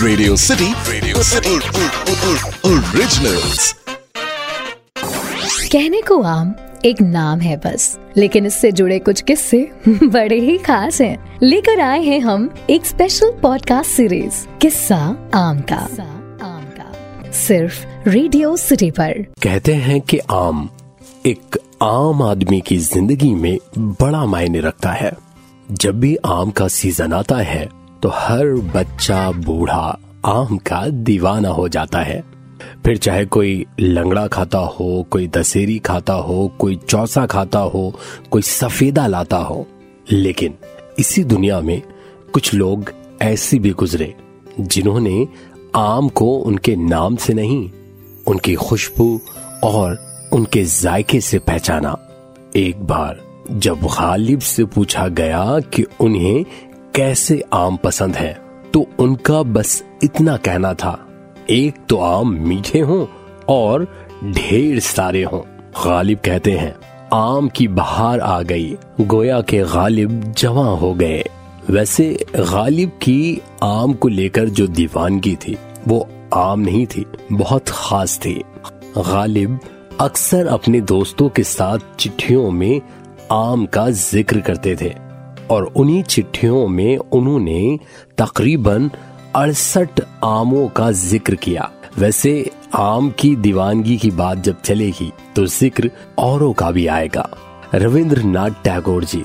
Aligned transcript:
Radio 0.00 0.36
city 0.36 0.74
radio 0.92 1.22
city 1.22 1.56
originals 2.68 3.72
कहने 5.72 6.02
को 6.02 6.22
आम 6.22 6.54
एक 6.84 7.00
नाम 7.00 7.40
है 7.40 7.56
बस 7.56 7.98
लेकिन 8.16 8.46
इससे 8.46 8.72
जुड़े 8.72 8.98
कुछ 8.98 9.20
किस्से 9.20 9.72
बड़े 9.88 10.40
ही 10.40 10.58
खास 10.58 11.00
हैं। 11.00 11.38
लेकर 11.42 11.80
आए 11.80 12.02
हैं 12.02 12.20
हम 12.20 12.54
एक 12.70 12.86
स्पेशल 12.86 13.32
पॉडकास्ट 13.42 13.90
सीरीज़ 13.90 14.58
किस्सा 14.60 15.30
आम 15.34 15.60
का। 15.60 15.88
आम 16.42 16.64
का। 16.64 16.92
सिर्फ़ 17.32 17.86
रेडियो 18.08 18.56
सिटी 18.56 18.90
पर। 18.90 19.22
कहते 19.42 19.74
हैं 19.74 20.00
कि 20.00 20.18
आम 20.18 20.70
एक 21.26 21.58
आम 21.82 22.22
आदमी 22.22 22.60
की 22.60 22.76
ज़िंदगी 22.76 23.34
में 23.34 23.58
बड़ा 23.78 24.26
मायने 24.26 24.60
रखता 24.60 24.90
है। 24.90 25.12
जब 25.72 26.00
भी 26.00 26.16
आम 26.26 26.50
का 26.50 26.68
सीज़न 26.68 27.12
आता 27.12 27.36
है 27.36 27.77
तो 28.02 28.08
हर 28.14 28.46
बच्चा 28.46 29.30
बूढ़ा 29.30 29.98
आम 30.26 30.56
का 30.56 30.88
दीवाना 30.88 31.48
हो 31.48 31.68
जाता 31.68 31.98
है। 31.98 32.24
फिर 32.84 32.96
चाहे 32.96 33.24
कोई 33.24 33.66
लंगड़ा 33.80 34.26
खाता 34.26 34.58
हो, 34.58 35.06
कोई 35.10 35.28
दशेरी 35.28 35.78
खाता 35.78 36.12
हो, 36.12 36.52
कोई 36.58 36.76
चौसा 36.76 37.26
खाता 37.26 37.58
हो, 37.58 37.94
कोई 38.30 38.42
सफेदा 38.42 39.06
लाता 39.06 39.36
हो। 39.36 39.66
लेकिन 40.12 40.54
इसी 40.98 41.24
दुनिया 41.24 41.60
में 41.60 41.82
कुछ 42.32 42.54
लोग 42.54 42.92
ऐसे 43.22 43.58
भी 43.58 43.70
गुजरे, 43.70 44.14
जिन्होंने 44.60 45.28
आम 45.76 46.08
को 46.08 46.26
उनके 46.26 46.76
नाम 46.76 47.16
से 47.16 47.34
नहीं, 47.34 47.70
उनकी 48.26 48.54
खुशबू 48.54 49.20
और 49.64 49.98
उनके 50.32 50.64
जायके 50.64 51.20
से 51.20 51.38
पहचाना। 51.38 51.98
एक 52.56 52.80
बार 52.80 53.20
जब 53.50 53.74
गालिब 53.74 54.40
से 54.40 54.64
पूछा 54.64 55.08
गया 55.08 55.60
कि 55.60 55.84
उन्हें 56.00 56.44
कैसे 56.94 57.42
आम 57.52 57.76
पसंद 57.76 58.16
है? 58.16 58.32
तो 58.74 58.86
उनका 58.98 59.42
बस 59.42 59.82
इतना 60.04 60.36
कहना 60.36 60.72
था। 60.74 60.98
एक 61.50 61.74
तो 61.88 61.96
आम 61.96 62.32
मीठे 62.38 62.80
हों 62.80 63.06
और 63.48 63.86
ढेर 64.24 64.80
सारे 64.80 65.22
हों, 65.22 65.40
गालिब 65.84 66.18
कहते 66.18 66.52
हैं। 66.52 66.74
आम 67.12 67.48
की 67.48 67.68
बहार 67.68 68.20
आ 68.20 68.40
गई, 68.42 68.76
गोया 69.00 69.40
के 69.40 69.62
गालिब 69.64 70.20
जवां 70.32 70.76
हो 70.78 70.92
गए। 70.94 71.24
वैसे 71.70 72.12
गालिब 72.36 72.90
की 73.02 73.40
आम 73.62 73.92
को 73.92 74.08
लेकर 74.08 74.48
जो 74.48 74.66
दीवानगी 74.66 75.34
थी, 75.36 75.56
वो 75.88 76.08
आम 76.34 76.60
नहीं 76.60 76.86
थी, 76.86 77.04
बहुत 77.32 77.68
खास 77.68 78.18
थी। 78.18 78.40
गालिब 78.98 79.58
अक्सर 80.00 80.46
अपने 80.46 80.80
दोस्तों 80.80 81.28
के 81.28 81.42
साथ 81.42 81.78
चिट्ठियों 81.98 82.50
में 82.50 82.80
आम 83.32 83.66
का 83.66 83.88
ज़िक्र 83.90 84.40
करते 84.40 84.76
थे। 84.76 84.94
और 85.50 85.64
उन्हीं 85.76 86.02
चिट्ठियों 86.04 86.66
में 86.68 86.96
उन्होंने 86.96 87.78
तकरीबन 88.18 88.90
अड़सठ 89.36 90.00
आमों 90.24 90.68
का 90.68 90.90
ज़िक्र 90.92 91.34
किया। 91.34 91.70
वैसे, 91.98 92.50
आम 92.74 93.10
की 93.10 93.34
दीवानगी 93.36 93.96
की 93.96 94.10
बात 94.10 94.38
जब 94.38 94.60
चलेगी 94.62 95.10
तो 95.36 95.46
ज़िक्र 95.46 95.90
औरों 96.18 96.52
का 96.52 96.70
भी 96.70 96.86
आएगा। 96.86 97.28
रविंद्रनाथ 97.74 98.62
टैगोर 98.64 99.04
जी, 99.04 99.22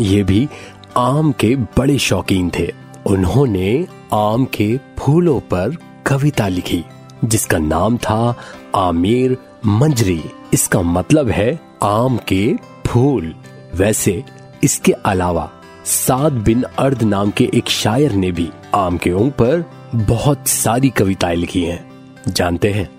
ये 0.00 0.22
भी 0.22 0.48
आम 0.96 1.32
के 1.32 1.54
बड़े 1.56 1.98
शौकीन 1.98 2.50
थे। 2.58 2.70
उन्होंने 3.06 3.86
आम 4.12 4.44
के 4.54 4.76
फूलों 4.98 5.38
पर 5.50 5.76
कविता 6.06 6.48
लिखी, 6.48 6.84
जिसका 7.24 7.58
नाम 7.58 7.96
था 7.98 8.34
आमिर 8.76 9.36
मंजरी। 9.66 10.22
इसका 10.54 10.82
मतलब 10.82 11.28
है 11.30 11.58
आम 11.82 12.16
के 12.28 12.54
फूल। 12.86 13.34
वैसे, 13.74 14.22
इसके 14.64 14.92
अलावा 14.92 15.50
सात 15.84 16.32
बिन 16.32 16.62
अर्द 16.62 17.02
नाम 17.02 17.30
के 17.30 17.50
एक 17.54 17.68
शायर 17.68 18.12
ने 18.12 18.32
भी 18.32 18.50
आम 18.74 18.98
के 18.98 19.12
ऊपर 19.12 19.62
पर 19.62 19.98
बहुत 19.98 20.48
सारी 20.48 20.90
कविताएँ 20.90 21.36
लिखी 21.36 21.62
हैं। 21.62 21.92
जानते 22.28 22.70
हैं, 22.70 22.90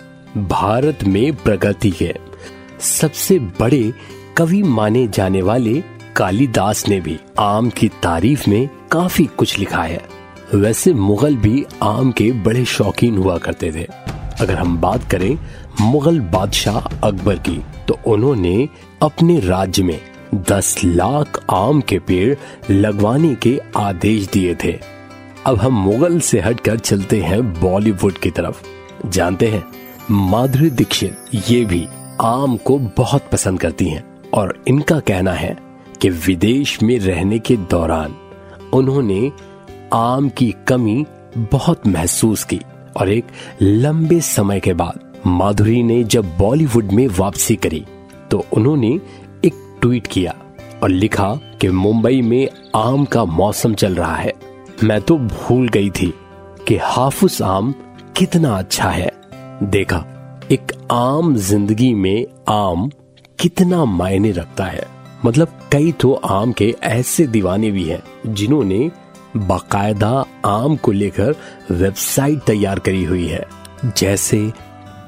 भारत 0.47 1.03
में 1.03 1.35
प्रगति 1.35 1.91
के 1.91 2.15
सबसे 2.79 3.39
बड़े 3.39 3.93
कवि 4.37 4.63
माने 4.63 5.07
जाने 5.07 5.41
वाले 5.41 5.83
कालिदास 6.15 6.87
ने 6.89 6.99
भी 6.99 7.19
आम 7.39 7.69
की 7.69 7.87
तारीफ़ 7.87 8.49
में 8.49 8.69
काफ़ी 8.91 9.25
कुछ 9.25 9.59
लिखा 9.59 9.83
है। 9.83 10.01
वैसे 10.53 10.93
मुगल 10.93 11.35
भी 11.35 11.65
आम 11.83 12.11
के 12.11 12.31
बड़े 12.31 12.65
शौकीन 12.65 13.17
हुआ 13.17 13.37
करते 13.37 13.71
थे। 13.71 13.87
अगर 14.39 14.55
हम 14.55 14.77
बात 14.77 15.11
करें 15.11 15.37
मुगल 15.81 16.19
बादशाह 16.19 17.07
अकबर 17.07 17.35
की 17.35 17.63
तो 17.87 17.99
उन्होंने 18.07 18.69
अपने 19.01 19.39
राज्य 19.39 19.83
में 19.83 20.01
दस 20.35 20.81
लाख 20.85 21.45
आम 21.51 21.81
के 21.81 21.99
पेड़ 21.99 22.35
लगवाने 22.71 23.35
के 23.35 23.59
आदेश 23.77 24.27
दिए 24.27 24.55
थे। 24.55 24.79
अब 25.45 25.55
हम 25.55 25.73
मुगल 25.73 26.19
से 26.19 26.39
हटकर 26.39 26.79
चलते 26.79 27.21
हैं 27.21 27.53
बॉलीवुड 27.61 28.17
की 28.17 28.31
तरफ़। 28.31 28.63
जानते 29.09 29.47
हैं, 29.47 29.63
माधुरी 30.11 30.69
दीक्षित 30.69 31.17
ये 31.49 31.65
भी 31.65 31.87
आम 32.21 32.57
को 32.57 32.77
बहुत 32.79 33.29
पसंद 33.31 33.59
करती 33.59 33.89
हैं 33.89 34.03
और 34.33 34.63
इनका 34.67 34.99
कहना 34.99 35.33
है 35.33 35.57
कि 36.01 36.09
विदेश 36.09 36.83
में 36.83 36.99
रहने 36.99 37.39
के 37.39 37.57
दौरान 37.57 38.15
उन्होंने 38.73 39.31
आम 39.93 40.29
की 40.29 40.55
कमी 40.67 41.05
बहुत 41.37 41.87
महसूस 41.87 42.43
की 42.43 42.61
और 42.97 43.09
एक 43.09 43.25
लंबे 43.61 44.19
समय 44.21 44.59
के 44.59 44.73
बाद 44.73 44.99
माधुरी 45.27 45.83
ने 45.83 46.03
जब 46.03 46.37
बॉलीवुड 46.37 46.91
में 46.91 47.07
वापसी 47.07 47.55
करी 47.55 47.85
तो 48.31 48.45
उन्होंने 48.53 48.99
ट्वीट 49.85 50.07
किया 50.07 50.33
और 50.83 50.89
लिखा 50.89 51.27
कि 51.61 51.69
मुंबई 51.69 52.21
में 52.21 52.47
आम 52.75 53.03
का 53.05 53.23
मौसम 53.25 53.73
चल 53.73 53.95
रहा 53.95 54.15
है। 54.15 54.33
मैं 54.83 54.99
तो 55.01 55.17
भूल 55.17 55.67
गई 55.69 55.89
थी 55.89 56.13
कि 56.67 56.77
हाफुस 56.83 57.41
आम 57.41 57.73
कितना 58.17 58.57
अच्छा 58.57 58.89
है। 58.89 59.11
देखा, 59.63 59.97
एक 60.51 60.71
आम 60.91 61.35
ज़िंदगी 61.35 61.93
में 61.93 62.25
आम 62.49 62.89
कितना 63.39 63.83
मायने 63.85 64.31
रखता 64.31 64.65
है। 64.65 64.87
मतलब 65.25 65.59
कई 65.71 65.91
तो 65.91 66.13
आम 66.13 66.51
के 66.51 66.73
ऐसे 66.83 67.27
दीवाने 67.27 67.71
भी 67.71 67.83
हैं 67.83 68.01
जिन्होंने 68.27 68.89
बाकायदा 69.37 70.25
आम 70.45 70.75
को 70.75 70.91
लेकर 70.91 71.35
वेबसाइट 71.71 72.43
तैयार 72.43 72.79
करी 72.79 73.03
हुई 73.03 73.27
है, 73.27 73.45
जैसे 73.87 74.51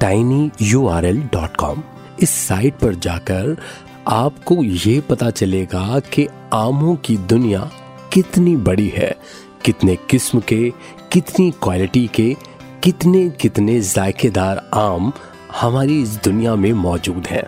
tiny 0.02 0.50
U 0.62 0.88
R 0.88 1.06
L 1.06 1.22
dot 1.34 1.56
com 1.56 1.84
इस 2.22 2.30
साइट 2.38 2.76
पर 2.76 2.96
जाकर 2.96 3.56
आपको 4.08 4.64
ये 4.64 5.00
पता 5.02 5.30
चलेगा 5.30 6.00
कि 6.00 6.28
आमों 6.54 6.96
की 6.96 7.18
दुनिया 7.18 7.60
कितनी 8.14 8.56
बड़ी 8.56 8.88
है, 8.88 9.16
कितने 9.66 9.96
किस्म 10.10 10.40
के, 10.40 10.70
कितनी 11.12 11.52
क्वालिटी 11.52 12.08
के, 12.08 12.36
कितने 12.84 13.30
कितने 13.30 13.80
जायकेदार 13.82 14.70
आम 14.74 15.12
हमारी 15.62 16.02
इस 16.02 16.16
दुनिया 16.24 16.56
में 16.56 16.72
मौजूद 16.74 17.28
हैं। 17.28 17.44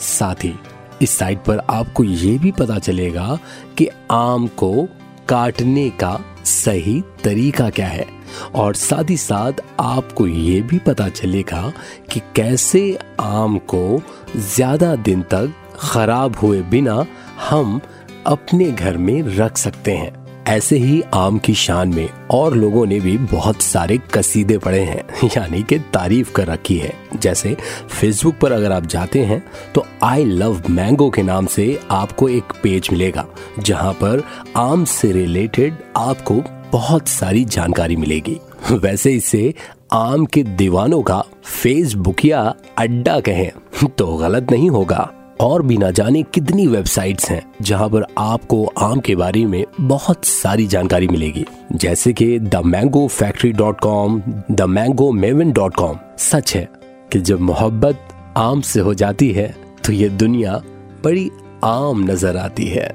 साथ 0.00 0.44
ही, 0.44 0.54
इस 1.02 1.10
साइट 1.10 1.44
पर 1.44 1.58
आपको 1.70 2.04
ये 2.04 2.38
भी 2.38 2.52
पता 2.52 2.78
चलेगा 2.78 3.38
कि 3.78 3.88
आम 4.10 4.46
को 4.46 4.88
काटने 5.28 5.88
का 5.90 6.18
सही 6.44 7.00
तरीका 7.24 7.70
क्या 7.70 7.88
है। 7.88 8.06
और 8.54 8.74
साथ 8.74 9.10
ही 9.10 9.16
साथ 9.16 9.52
आपको 9.80 10.26
ये 10.26 10.60
भी 10.62 10.78
पता 10.78 11.08
चलेगा 11.08 11.72
कि 12.12 12.20
कैसे 12.36 12.98
आम 13.20 13.58
को 13.58 14.00
ज़्यादा 14.36 14.94
दिन 14.96 15.22
तक 15.22 15.54
खराब 15.80 16.36
हुए 16.36 16.62
बिना 16.62 17.04
हम 17.50 17.80
अपने 18.26 18.64
घर 18.64 18.96
में 18.96 19.22
रख 19.36 19.56
सकते 19.56 19.92
हैं। 19.92 20.20
ऐसे 20.46 20.76
ही 20.76 21.02
आम 21.14 21.38
की 21.38 21.54
शान 21.54 21.88
में 21.88 22.08
और 22.30 22.54
लोगों 22.56 22.86
ने 22.86 23.00
भी 23.00 23.16
बहुत 23.18 23.62
सारे 23.62 23.98
कसीदे 24.14 24.58
पढ़े 24.58 24.80
हैं, 24.80 25.28
यानी 25.36 25.62
कि 25.62 25.78
तारीफ़ 25.78 26.32
कर 26.32 26.46
रखी 26.46 26.76
है। 26.76 26.92
जैसे 27.16 27.56
फेसबुक 27.90 28.34
पर 28.34 28.52
अगर 28.52 28.72
आप 28.72 28.86
जाते 28.86 29.24
हैं 29.24 29.42
तो 29.74 29.86
आई 30.02 30.24
लव 30.24 30.62
मैंगो 30.70 31.10
के 31.10 31.22
नाम 31.22 31.46
से 31.46 31.80
आपको 31.90 32.28
एक 32.28 32.52
पेज 32.62 32.88
मिलेगा, 32.92 33.26
जहाँ 33.58 33.92
पर 33.92 34.22
आम 34.56 34.84
से 34.84 35.12
रिलेटेड 35.12 35.74
आपको 35.96 36.42
बहुत 36.72 37.08
सारी 37.08 37.44
जानकारी 37.44 37.96
मिलेगी। 37.96 38.40
वैसे 38.72 39.12
इसे 39.12 39.54
आम 39.92 40.26
के 40.26 40.42
दीवानों 40.42 41.02
का 41.02 41.24
फेसबुक 41.44 42.24
या 42.24 42.54
अड्डा 42.78 43.20
कहें 43.20 43.50
तो 43.98 44.16
गलत 44.16 44.50
नहीं 44.50 44.70
होगा। 44.70 45.10
और 45.40 45.62
भी 45.62 45.76
ना 45.78 45.90
जाने 45.90 46.22
कितनी 46.24 46.66
वेबसाइट्स 46.66 47.30
हैं, 47.30 47.42
जहाँ 47.62 47.88
पर 47.88 48.04
आपको 48.18 48.64
आम 48.78 49.00
के 49.00 49.14
बारे 49.16 49.44
में 49.46 49.64
बहुत 49.80 50.24
सारी 50.24 50.66
जानकारी 50.66 51.08
मिलेगी। 51.08 51.44
जैसे 51.74 52.12
कि 52.12 52.38
the 52.38 52.60
mango 52.64 53.06
factory 53.08 53.52
dot 53.52 53.80
com 53.80 54.20
the 54.50 54.62
mango 54.68 55.10
maven 55.12 55.52
dot 55.52 55.74
com 55.74 55.98
सच 56.20 56.54
है 56.56 56.68
कि 57.12 57.20
जब 57.20 57.40
मोहब्बत 57.40 58.08
आम 58.36 58.60
से 58.62 58.80
हो 58.80 58.94
जाती 58.94 59.30
है 59.32 59.54
तो 59.84 59.92
ये 59.92 60.08
दुनिया 60.08 60.60
बड़ी 61.04 61.30
आम 61.64 62.02
नज़र 62.10 62.36
आती 62.36 62.66
है। 62.66 62.88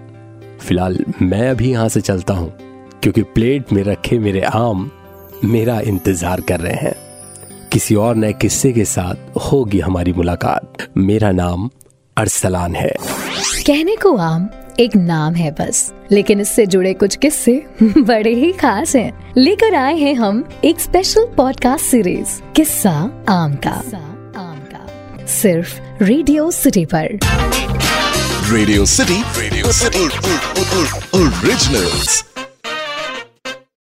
फ़िलहाल 0.60 0.98
मैं 1.22 1.50
अभी 1.50 1.72
यहाँ 1.72 1.88
से 1.90 2.02
चलता 2.02 2.34
हूँ, 2.34 2.52
क्योंकि 3.04 3.22
प्लेट 3.24 3.74
में 3.74 3.82
रखे 3.84 4.20
मेरे 4.20 4.42
आम 4.44 4.90
मेरा 5.46 5.80
इंतज़ार 5.82 6.42
कर 6.42 6.60
रहे 6.60 6.76
हैं। 6.76 6.94
किसी 7.72 7.96
और 7.96 8.16
नए 8.16 8.34
किस्से 8.34 8.72
के 8.74 8.86
साथ 8.86 9.38
होगी 9.44 9.80
हमारी 9.80 10.14
मुलाकात। 10.14 10.88
मेरा 10.98 11.32
नाम 11.32 11.70
अरसलान 12.18 12.76
है 12.76 12.90
कहने 13.68 13.96
को 13.96 14.16
आम 14.18 14.50
एक 14.80 14.96
नाम 14.96 15.34
है 15.34 15.50
बस 15.52 15.92
लेकिन 16.12 16.42
इससे 16.42 16.66
जुड़े 16.66 16.94
कुछ 16.94 17.16
किस्से 17.16 17.54
बड़े 17.82 18.34
ही 18.36 18.52
खास 18.52 18.96
हैं। 18.96 19.34
लेकर 19.38 19.76
आए 19.76 19.96
हैं 19.98 20.14
हम 20.16 20.44
एक 20.64 20.80
स्पेशल 20.80 21.26
पॉडकास्ट 21.38 21.86
सीरीज़ 21.86 22.40
किस्सा 22.56 22.92
आम 23.30 23.56
का 23.68 23.72
आम 24.40 24.60
का 24.72 25.26
सिर्फ़ 25.26 26.04
रेडियो 26.04 26.50
सिटी 26.52 26.86
पर 26.86 27.18
radio 28.52 28.86
city 28.86 29.22
radio 29.40 29.72
city 29.72 30.08
Originals. 31.18 32.35